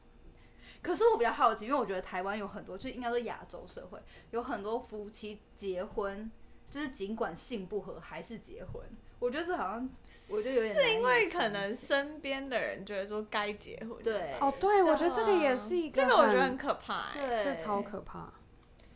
[0.81, 3.99] 可是我比较好奇，因为我觉得台湾有很多，就应该说亚洲社会
[4.31, 6.31] 有很多夫妻结婚，
[6.71, 8.81] 就是尽管性不合还是结婚。
[9.19, 9.91] 我觉得这好像，
[10.31, 14.01] 我觉得有点是因为可能身边的人觉得说该结婚。
[14.05, 18.33] 对，哦，对，我觉得这个也是一个，这个我觉得很可怕，对，这超可怕。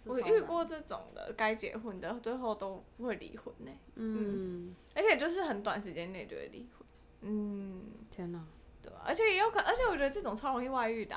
[0.08, 3.72] 我遇过这种的，该结婚的最后都会离婚呢。
[3.96, 6.75] 嗯，而且就是很短时间内就会离婚。
[7.28, 8.38] 嗯，天哪，
[8.80, 9.02] 对吧？
[9.04, 11.16] 而且也有可，而且我觉得这种超容易外遇的，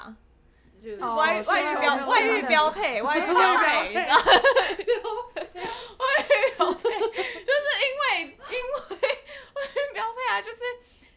[1.16, 5.20] 外外遇标外遇标配，外遇 标配，你知道吗？
[5.36, 10.58] 外遇标配，就是因为因为外遇标配啊，就是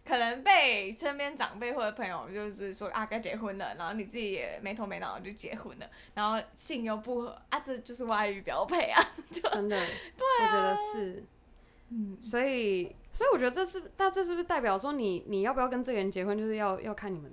[0.04, 9.00] 可能被身边长辈或者朋友就是说啊该结婚了，然后你自己也没头没脑就结婚了，然后性又不合啊，这就是外遇标配啊，
[9.30, 9.78] 就真的，
[10.16, 11.24] 对啊，我觉得是，
[11.90, 12.94] 嗯，所以。
[13.12, 17.30] 所以我觉得这是，那这是不是代表说你你要不要跟这个人结婚，就是要要看你们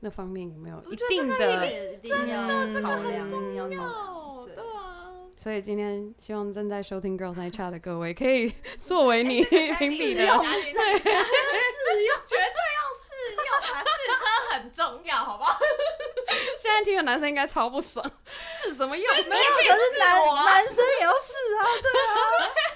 [0.00, 1.36] 那方面有没有一定的，
[2.02, 4.12] 真的这个很重要，对啊。
[5.36, 10.40] 所以今天希望正在收听 Girls Night Chat 的各位可以作为你评比的，对，试用，
[12.26, 13.04] 绝对要试
[13.36, 15.58] 用啊，试车很重要，好不好？
[16.58, 18.10] 现在听的男生应该超不爽，
[18.40, 19.14] 试什么用？
[19.28, 22.14] 没有，可是男男生也要试啊，对啊，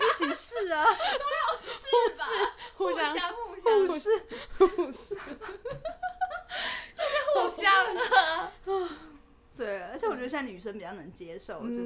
[0.00, 1.49] 一起试啊，都要
[2.76, 4.08] 互相互相互试
[4.58, 5.14] 互试，
[6.96, 7.64] 就是互相。
[7.96, 8.52] 啊。
[9.56, 11.80] 对，而且我觉得现在女生比较能接受，就是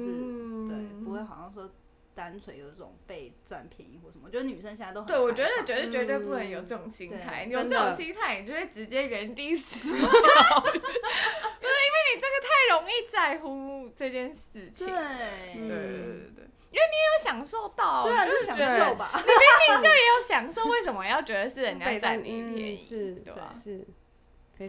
[0.67, 1.69] 对，不会好像说。
[2.15, 9.93] 单纯有一种被占便宜或什么，我觉得女生现在都很对，我觉得绝对绝对不能有这种心态，有这种心态，你就会直接原地死
[12.13, 22.77] 你这个太容易在乎这件事情，对对对对对，因为你也有享受到，对啊，就享受吧，你明明就也有享受，为什么要觉得是人家占 你便宜？
[22.77, 23.49] 是，对吧？
[23.53, 23.85] 是。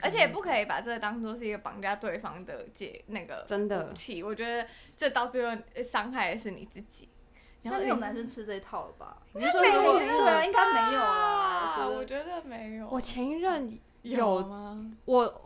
[0.02, 4.20] 而且不可以把这个当做是一个绑架对方的解那个真的武器。
[4.20, 7.08] 我觉得这到最后伤害的是你自己。
[7.60, 9.16] 现在没有男生吃这一套了吧？
[9.32, 11.86] 你说如果对啊，应该没有啊。
[11.86, 12.88] 我觉得没有。
[12.90, 14.90] 我前一任有吗？
[15.04, 15.45] 我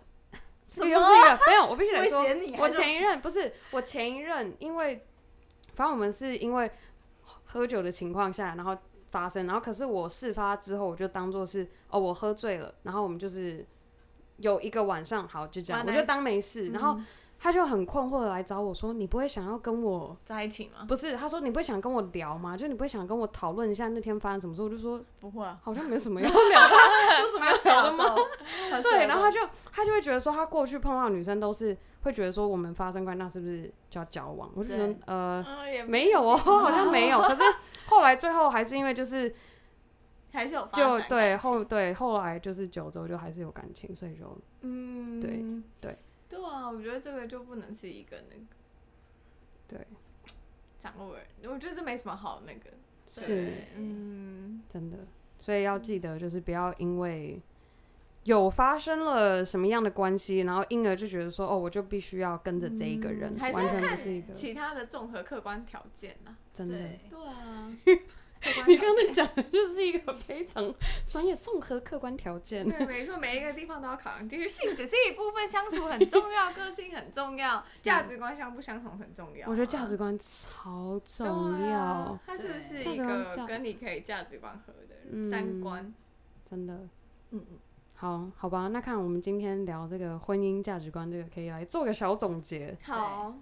[0.75, 2.25] 这个又是一个没有，我必须得说，
[2.59, 5.05] 我前一任不是我前一任，因为
[5.75, 6.71] 反正我们是因为
[7.45, 8.77] 喝酒的情况下，然后
[9.11, 13.67] 发生，然后可是我事发之后，我就当做是哦，我喝醉了，然后我们就是
[14.37, 16.99] 有一个晚上，好就这样，我就当没事，然后。
[17.43, 22.55] 他就很困惑的来找我说：“你不会想要跟我在一起吗？”不是，他说：“你不会想跟我聊吗？
[22.55, 26.67] 就你不会想跟我讨论一下那天发生什么事？”我就说：“不会啊，好像没什么要聊的，
[27.23, 28.15] 有什么要聊的吗？”
[28.83, 29.41] 对，然后他就
[29.73, 34.51] 他就会觉得说，他过去碰到女生都是会觉得说，我们发生关系，那是不是就要交往？
[34.55, 35.43] 我就觉得呃，
[35.87, 37.23] 没有哦，好像没有。
[37.23, 37.43] 可是
[37.87, 39.35] 后来最后还是因为就是
[40.31, 45.43] 还是有就对后对后来就是九州就还是有感情，所以就嗯，对
[45.81, 45.99] 对。
[46.31, 48.45] 对啊，我觉得这个就不能是一个那个，
[49.67, 49.87] 对，
[50.79, 52.71] 掌握人，我觉得这没什么好那个，
[53.09, 54.99] 是，嗯，真的，
[55.41, 57.43] 所以要记得，就是不要因为
[58.23, 66.79] 有发生了什么样的关系，然后因而就觉得说，哦，我就必须要跟着这一个人，完全不是一个其他的综合客观条件啊，真的，
[67.11, 67.77] 对啊。
[68.67, 70.75] 你刚才讲的就是一个非常
[71.07, 72.69] 专业、综合客观条件。
[72.69, 74.51] 对，没错，每一个地方都要考量就是。
[74.51, 79.49] 性只是一部分，相处很重要，个性很重要， 价值观相不相同很重要。
[79.49, 82.19] 我觉得价值观超重要。
[82.27, 85.31] 他是不是一个跟你可以价值观合的人？
[85.31, 85.95] 三观，
[86.45, 86.75] 真的。
[87.31, 87.59] 嗯嗯。
[87.95, 92.77] 好好吧，那看我们今天聊这个婚姻价值观，这个可以来做个小总结。
[92.83, 93.35] 好，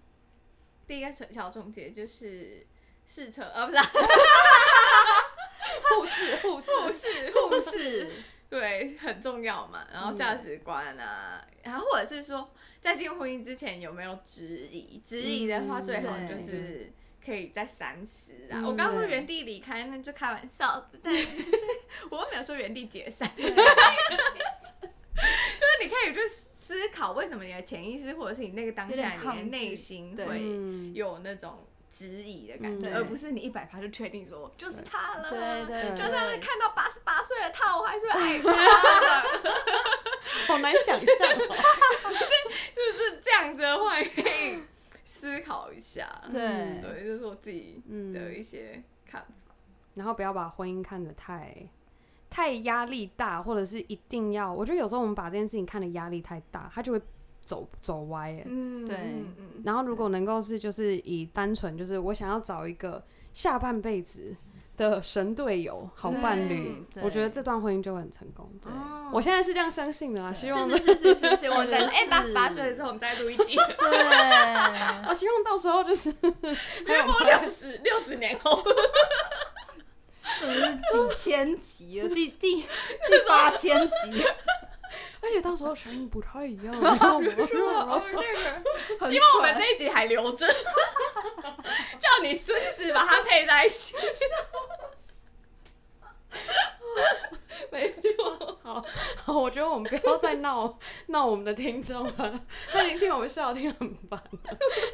[0.86, 2.66] 第一个小总结就是
[3.08, 3.82] 试车，啊，不是。
[5.90, 8.10] 护士，护士，护士，护士，
[8.48, 9.86] 对，很重要嘛。
[9.92, 15.00] 然后价值观啊，然后或者是说，在进入婚姻之前有没有质疑？
[15.04, 16.92] 质疑的话，最好就是
[17.24, 18.62] 可以在三思啊。
[18.66, 21.26] 我刚说原地离开，那就开玩笑，但是
[22.10, 23.30] 我又没有说原地解散。
[23.36, 23.52] 就是
[25.82, 26.20] 你可以去
[26.58, 31.66] 思考，为什么你的潜意识或者是你那个当下你的内心会有那种。
[31.90, 35.30] 质疑的感觉，而不是你一百趴就确定说就是他了。
[35.30, 39.22] 对对，就算看到八十八岁的他，我还是会爱他。
[40.46, 41.56] 好难想象哦。
[42.74, 44.62] 就是这样子的话，可以
[45.04, 46.08] 思考一下。
[46.32, 47.82] 对对，就是我自己
[48.14, 49.54] 的一些看法。
[49.94, 51.68] 然后不要把婚姻看得太
[52.30, 54.52] 太压力大，或者是一定要。
[54.52, 57.02] 我觉得有时候我们把这件事情看的压力太大，他就会。
[57.48, 58.94] 走走歪哎，嗯，对，
[59.64, 64.36] 然后如果能够是就是以单纯就是我想要找一个下半辈子
[64.76, 68.46] 的神队友、好伴侣，我觉得这段婚姻就会很成功。
[68.62, 68.70] 对，
[69.10, 73.56] 我现在是这样相信的啦，希望是是 是是是，我等哎八十八岁的时候我们再录一集。
[73.56, 76.12] 对，我 希望到时候就是
[76.86, 77.06] 还有
[77.40, 78.62] 六十六十年后，
[80.42, 82.66] 这是几千集了，第第第
[83.26, 84.22] 八千集。
[85.20, 86.80] 而且到时候声音不太一样， 你
[87.46, 87.94] 知道吗？
[87.94, 88.22] 哦，那
[88.98, 90.46] 个，希望我们这一集还留着，
[91.98, 93.96] 叫你孙子把它配在一起。
[97.72, 98.84] 没错，好，
[99.24, 104.22] 好，我觉得我们不要再闹闹我们的听众了，他已经听我们笑听很烦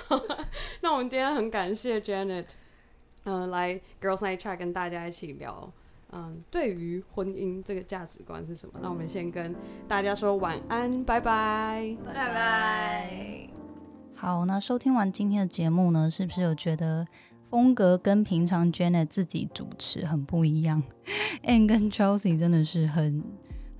[0.08, 0.46] 了。
[0.80, 2.46] 那我们今天很感谢 Janet，
[3.24, 5.70] 嗯，来 Girls Night Chat 跟大家一起聊。
[6.14, 8.78] 嗯，对于婚姻这个价值观是什么？
[8.80, 9.54] 那我们先跟
[9.88, 13.48] 大家说晚安，拜拜，拜拜。
[14.14, 17.06] 好，那收听完今天的节目呢，是不是有觉得
[17.50, 20.82] 风格跟平常 Janet 自己主持很不一样？
[21.42, 23.22] Anne 跟 Chelsea 真的是很。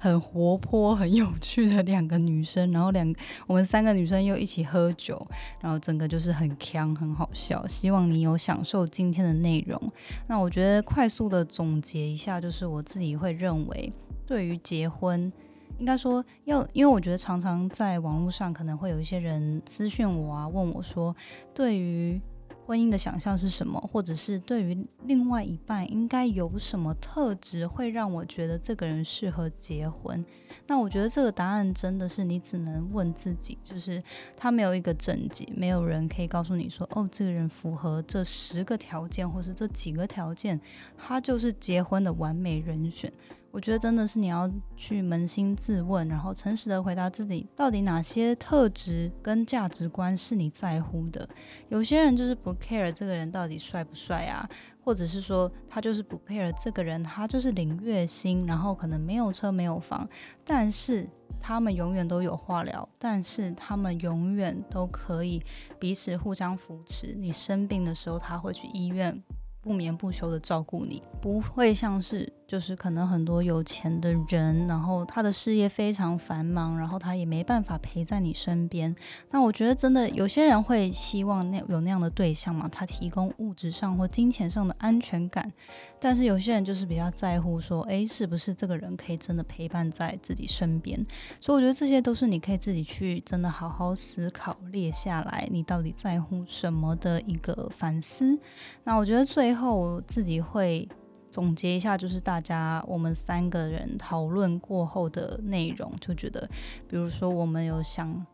[0.05, 3.11] 很活泼、很有趣的两个女生，然后两
[3.47, 5.27] 我们三个女生又一起喝酒，
[5.63, 7.67] 然后整个就是很强、很好笑。
[7.67, 9.81] 希望你有享受今天的内容。
[10.27, 13.91] 那我觉得快速的总结一下，就是我自己会认为，
[14.27, 15.33] 对于结婚，
[15.79, 21.17] 应该说要，因为我觉得常常在网络上可能会有一些人私讯我啊，问我说，
[21.55, 22.21] 对于。
[22.67, 23.79] 婚姻的想象是什么？
[23.81, 30.25] 或者是对于另外一半应该有什么特质，会让我觉得这个人适合结婚？
[30.67, 34.03] 那我觉得这个答案真的是你只能问自己，就是
[34.35, 40.59] 他没有一个正解，没有人可以告诉你说，哦，这个人符合这十个条件，或是这几个条件，
[40.97, 43.13] 他就是结婚的完美人选。
[43.55, 51.27] 我觉得真的是你要去扪心自问，然后诚实的回答自己，到底哪些特质跟价值观是你在乎的。
[51.69, 54.45] 有些人就是不 care 这个人到底帅不帅啊，
[54.83, 60.09] 或者是说他就是不 care 这个人，他就是领月薪，然后可能没有车没有房，
[60.45, 61.09] 但是
[61.41, 65.41] 他们永远都有话聊，但是他们永远都可以
[65.79, 67.15] 彼此互相扶持。
[67.15, 69.23] 你生病的时候，他会去医院。
[69.63, 78.95] 不眠不休的照顾你，不会像是就是可能很多有钱的人，然后他的事业非常繁忙，然后他也没办法陪在你身边。
[79.33, 85.53] 那我觉得真的有些人会希望那有那样的对象嘛，他提供物质上或金钱上的安全感。
[85.99, 91.05] 但是有些人就是比较在乎说，诶，是不是这个人可以真的陪伴在自己身边？
[91.41, 98.39] 所以我觉得这些都是你可以自己去真的好好思考、列下来，你到底在乎什么的一个反思。
[98.85, 100.89] 那我觉得最后自己会
[101.35, 106.49] 总结一下，就是大家我们三个人讨论过后的内容，就觉得，
[106.89, 108.25] 比如说我们有想。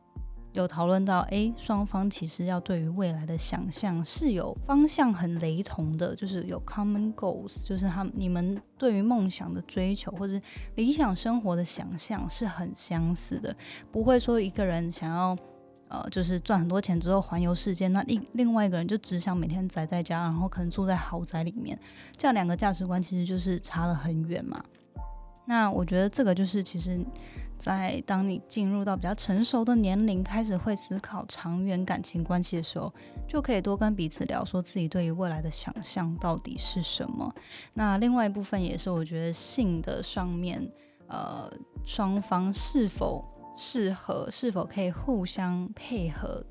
[0.52, 10.40] 有讨论到，诶，双方其实要对于未来的想象是有方向很雷同的，就是有 common goals，就是他们你们对于梦想的追求或者
[10.74, 13.54] 理想生活的想象是很相似的，
[13.92, 15.38] 不会说一个人想要
[15.90, 21.78] 呃就是赚很多钱之后环游世界，那另另外一个人就只想每天宅在家，然后可能住在豪宅里面，
[22.16, 24.64] 这样两个价值观其实就是差了很远嘛。
[25.44, 26.98] 那我觉得这个就是其实。
[27.60, 32.90] 在当你进入到比较成熟的年龄，开始会思考长远感情关系的时候，
[33.28, 37.30] 就可以多跟彼此聊，说自己对于未来的想象到底是什么。
[37.74, 40.66] 那另外一部分也是，我觉得性的上面，
[41.06, 41.52] 呃，
[41.84, 43.22] 双方是否
[43.54, 46.44] 适合，是否可以互相配合，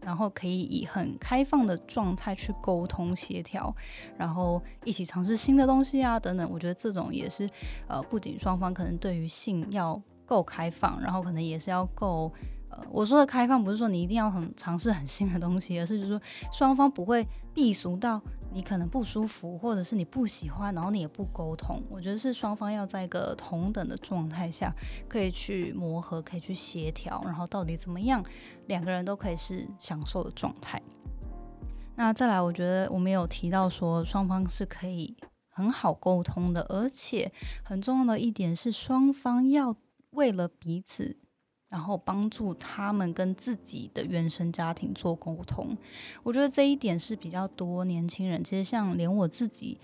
[0.00, 3.74] 然后可以以很开放的状态去沟通协调，
[4.16, 6.48] 然后一起尝试新的东西啊等等。
[6.50, 7.48] 我觉得这种也是，
[7.88, 10.00] 呃，不仅双方可能对于性要。
[10.28, 12.32] 够开放，然后可能也是要够，
[12.68, 18.20] 呃，我说的开放不是说你一定要很尝试很新的东西，而是就是说双方不会避俗到
[18.56, 21.82] 你可能不舒服，或者是你不喜欢，然后你也不沟通。
[21.90, 24.74] 我觉得是双方要在一个同等的状态下，
[25.06, 28.24] 可以去磨合，可以去协调，然后到底怎么样，
[28.66, 30.80] 两个人都可以是享受的状态。
[31.96, 35.14] 那再来，我觉得我们有提到说双方是可以
[35.50, 37.30] 很好沟通的，而且
[37.62, 39.76] 很重要的一点是双方要。
[40.12, 41.18] 为了彼此，
[41.68, 45.76] 然后帮助他们跟自己的原生家庭做沟通，
[46.22, 49.78] 我觉得这一点是比较多年轻人，其实像连我自己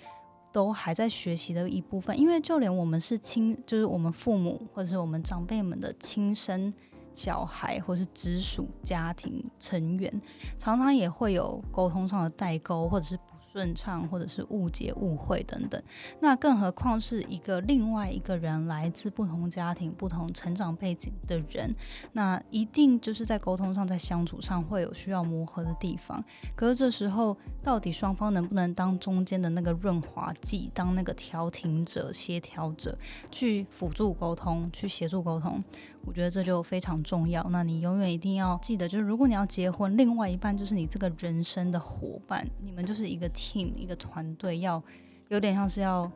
[0.52, 2.18] 都还在学习的一部分。
[2.18, 6.72] 因为就连我们是亲，就是我们父母或者是我们长辈们的亲生
[7.14, 10.22] 小孩，或是直属家庭成员，
[10.56, 13.18] 常常也会有沟通上的代沟，或者是。
[13.52, 15.80] 顺畅，或者是误解、误会等等，
[16.20, 21.74] 那更何况是一个另外一个人来自不同家庭、不同成长背景的人，
[22.12, 26.24] 那一定就是在沟通上、在相处上会有需要磨合的地方。
[26.56, 32.96] 可是这时候，到底双方能不能当中间的那个润滑剂，当那个调停者、协调者，
[33.30, 35.62] 去辅助沟通，去协助沟通？
[36.04, 37.42] 我觉得这就非常重要。
[37.50, 44.82] 那你永远一定要记得，就是如果你要结婚，另外一半就是你这个人生的伙伴，你们就是一个 team，一个团队，要
[45.28, 46.10] 有点像是要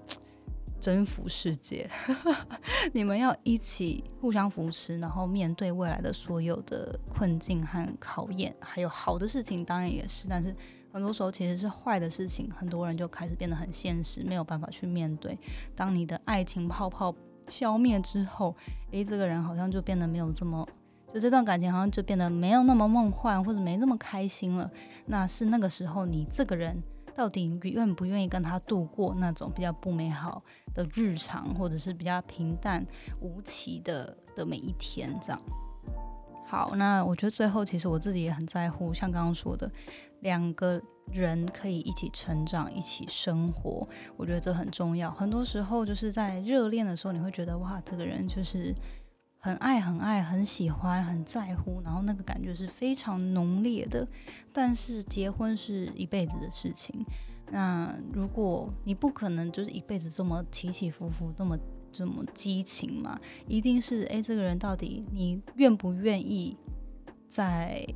[0.80, 1.89] 征服世界。
[2.93, 10.55] 你们要一起互相扶持，然后面对未来的所有的困境和考验，还有好的事情当然也是，但是
[10.93, 15.39] 很多时候其实是坏的事情，很多人就开始变得很现实，没有办法去面对。
[15.74, 17.14] 当你的爱情泡泡。
[17.49, 18.55] 消灭之后，
[18.90, 20.66] 诶，这个人好像就变得没有这么，
[21.12, 24.70] 就这段感情好像就变得没有那么梦幻，或者没那么开心了。
[25.07, 26.82] 那是那个时候，你这个人
[27.14, 30.42] 到底愿不愿意跟他度过那种比较不美好
[30.74, 32.86] 的日常，或者是比较平淡
[33.20, 35.18] 无奇的的每一天？
[35.20, 35.40] 这样。
[36.47, 39.70] 好，那我觉得最后其实我自己也很在乎，像刚刚说的，
[40.20, 40.82] 两个。
[41.12, 45.09] 人可以一起成长，一起生活，我觉得这很重要。
[45.09, 48.74] 很多时候就是在热恋的时候，你会觉得哇，这个人就是
[49.38, 54.05] 很爱、很爱、很喜欢、很在乎，然后那个感觉是非常浓烈的。
[54.53, 57.07] 但是结婚是一辈子的事情，
[57.53, 61.57] 那如果你不可能就是一辈子这么起起伏伏，这么
[61.97, 66.57] 这么激情嘛，一定是诶，这个人到底你愿不愿意
[67.28, 67.86] 在？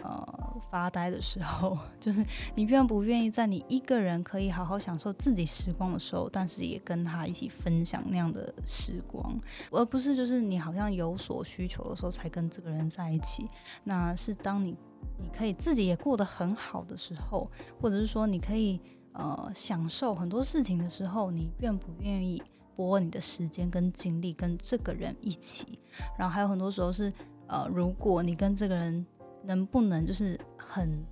[0.00, 2.24] 呃，发呆的时候， 就是
[2.54, 9.36] 你愿不愿意在你一个人可以好好享受自己时光的时候，但是也跟他一起分享那样的时光，
[9.72, 13.48] 而不是就是你好像有所需求的时候才跟这个人在一起。
[13.82, 14.76] 那是当你
[15.20, 17.50] 你可以自己也过得很好的时候，
[17.80, 18.80] 或者是说你可以
[19.14, 22.40] 呃享受很多事情的时候，你愿不愿意
[22.78, 25.80] 拨你的时间跟精力跟这个人一起。
[26.16, 27.12] 然后还有很多时候是，
[27.48, 29.04] 呃，如果你跟这个人
[29.42, 31.04] 能不能就是很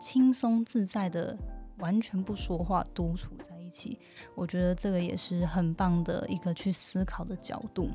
[0.00, 1.38] 轻松自在的，
[1.78, 4.00] 完全不说话，独处在一起，
[4.34, 7.88] 我觉得这个也是很棒的一个去思考的角度。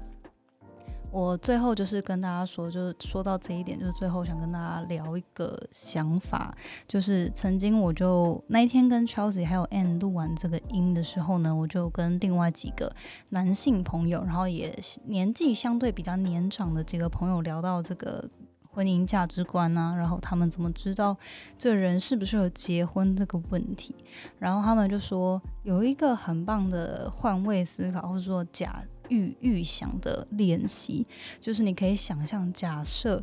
[1.13, 6.57] 我最后就是跟大家说，就是说到这一点，就是最后想跟大家聊一个想法，
[6.87, 12.91] 就是曾经我就那一天跟 Chelsea 还有 N 录完这个音的时候呢，我就跟另外几个
[13.29, 18.27] 男性朋友，然后也年纪相对比较年长的几个朋友聊到这个
[18.71, 21.15] 婚姻价值观啊，然后他们怎么知道
[21.59, 23.93] 这人适不适合结婚这个问题，
[24.39, 28.83] 然后他们就说有一个很棒的换位思考，或者说假。
[29.09, 31.05] 预预想的练习，
[31.39, 33.21] 就是你可以想象，假设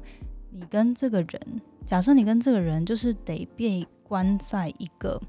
[0.51, 5.21] 你跟这个人，假设你跟这个人就是得被关在一个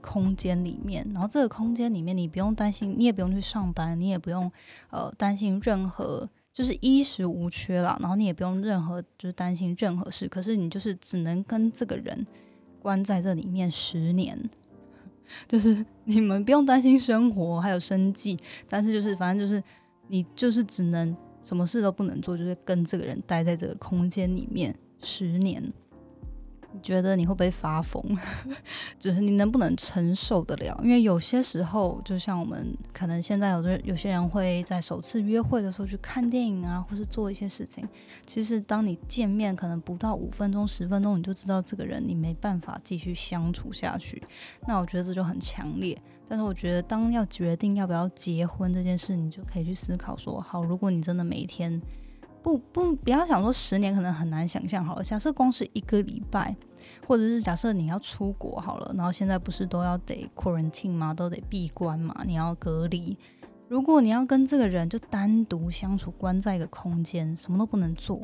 [0.00, 4.50] 空间里面，然后这个空间里面你不用担心，你也不用去上班，你也不用
[4.90, 12.26] 呃担心任何就是衣食无缺了，然后你也不用任何就是担心任何事，可是你就是只能跟这个人
[12.80, 14.38] 关在这里面十年，
[15.46, 18.38] 就是你们不用担心生活还有生计，
[18.68, 19.62] 但是就是反正就是。
[20.10, 25.72] 你就是只能什么事都不能做，就是跟这个人待在这个空间里面十年。
[26.72, 28.00] 你觉得你会不会发疯？
[28.96, 30.80] 就是你能不能承受得了？
[30.84, 37.88] 因为有些时候，就像我们可能现在有的有些人会在首次约会的时候去看电影啊，或是做一些事情。
[38.24, 44.22] 其实当你见面可能不到五分钟、十分钟，你就知道这个人你没办法继续相处下去。
[44.68, 46.00] 那我觉得这就很强烈。
[46.30, 51.82] 但是我觉得，当要决定要不要结婚这件事，你就可以去思考说：好，如果你真的每一天
[52.40, 55.02] 不不不要想说十年可能很难想象好了。
[55.02, 56.54] 假设光是一个礼拜，
[57.04, 61.12] 或者是假设你要出国好了，然后现在不是都要得 quarantine 吗？
[61.12, 63.18] 都得闭关嘛，你要隔离。
[63.66, 68.20] 如果你要跟这个人就单独相处，关在一个空间，什么都不能做，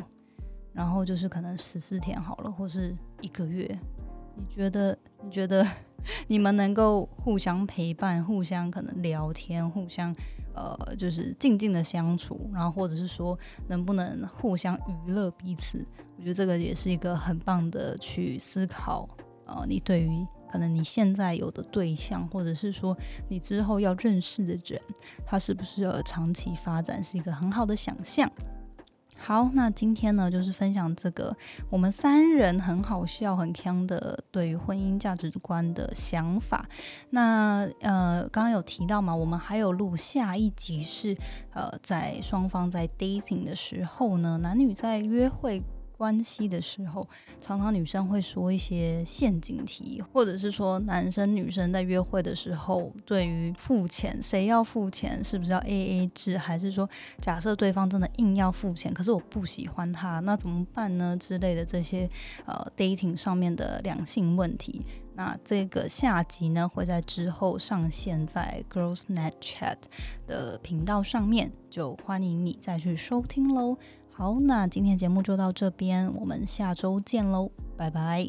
[0.73, 3.77] 然后就是可能十四天好了，或是一个月，
[4.37, 4.97] 你觉得？
[5.25, 5.67] 你觉得？
[6.29, 10.15] 你们能够互相陪伴、互相可能聊天、互相
[10.55, 13.39] 呃，就是静静的相处，然后或者是说
[13.69, 15.85] 能不能互相娱乐彼此，
[16.17, 19.09] 我觉得这个也是一个很棒的去思考。
[19.47, 22.97] 呃，你对于可能你现在有的对象，或者是说
[23.29, 24.81] 你之后要认识的人，
[25.25, 28.31] 他是不是有长期发展，是一个很好的想象。
[29.19, 31.37] 好，那今天呢，就是分享这个
[31.69, 36.65] 我们三人很好笑、很腔的对于婚姻价值观的想法。
[37.11, 41.17] 那呃，刚刚有提到嘛，我们还有录下一集是
[41.53, 45.63] 呃，在双方在 dating 的时候呢，男女在约会。
[45.97, 47.07] 关系的时候，
[47.41, 56.89] 常常女生会说一些陷阱题，或者是说男生女生在约会的时候，对于付钱谁要付钱，是不是要 A A 制，还是说
[57.21, 61.17] 假设对方真的硬要付钱，可是我不喜欢他，那怎么办呢？
[61.17, 62.09] 之类的这些
[62.45, 64.85] 呃 dating 上面的两性问题，
[65.15, 69.79] 那这个下集呢会在之后上线在 Girls Net Chat
[70.27, 73.79] 的频道上面，就欢迎你再去收听喽。
[74.19, 78.27] 好，那今天节目就到这边，我们下周见喽，拜拜。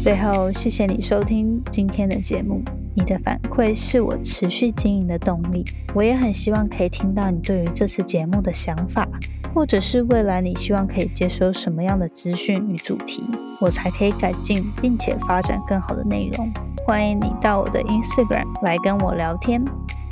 [0.00, 2.60] 最后，谢谢你收听今天的节目，
[2.96, 5.64] 你的反馈是我持续经营的动力。
[5.94, 9.08] 我也很希望可以听到你对于这次节目的想法，
[9.54, 13.22] 或者是未来你希望可以接收什么样的资讯与主题，
[13.60, 16.52] 我才可以改进并且发展更好的内容。
[16.84, 19.64] 欢迎你到我的 Instagram 来跟我聊天。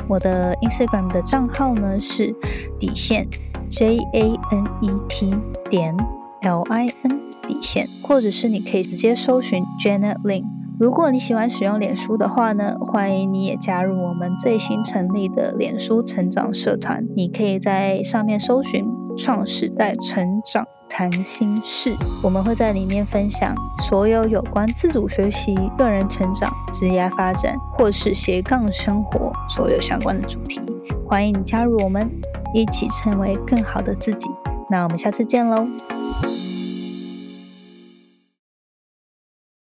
[0.09, 2.33] 我的 Instagram 的账号呢是
[2.79, 3.27] 底线
[3.69, 5.35] J A N E T
[5.69, 5.97] 点
[6.43, 10.45] L I N 底线，或者是你可以直接搜寻 Janet Lin。
[10.79, 17.05] 如果你喜欢使用脸书的话呢，欢迎你也加入我们最新成立的脸书成长社团。
[17.17, 18.87] 你可以在上面搜寻
[19.19, 20.65] 创时代成长。
[20.91, 30.61] 谈心事，我们会在里面分享所有有关自主学习、个人成长、职业发展或是斜杠生活所有相关的主题。
[31.09, 32.11] 欢迎你加入我们，
[32.53, 34.29] 一起成为更好的自己。
[34.69, 35.67] 那我们下次见喽！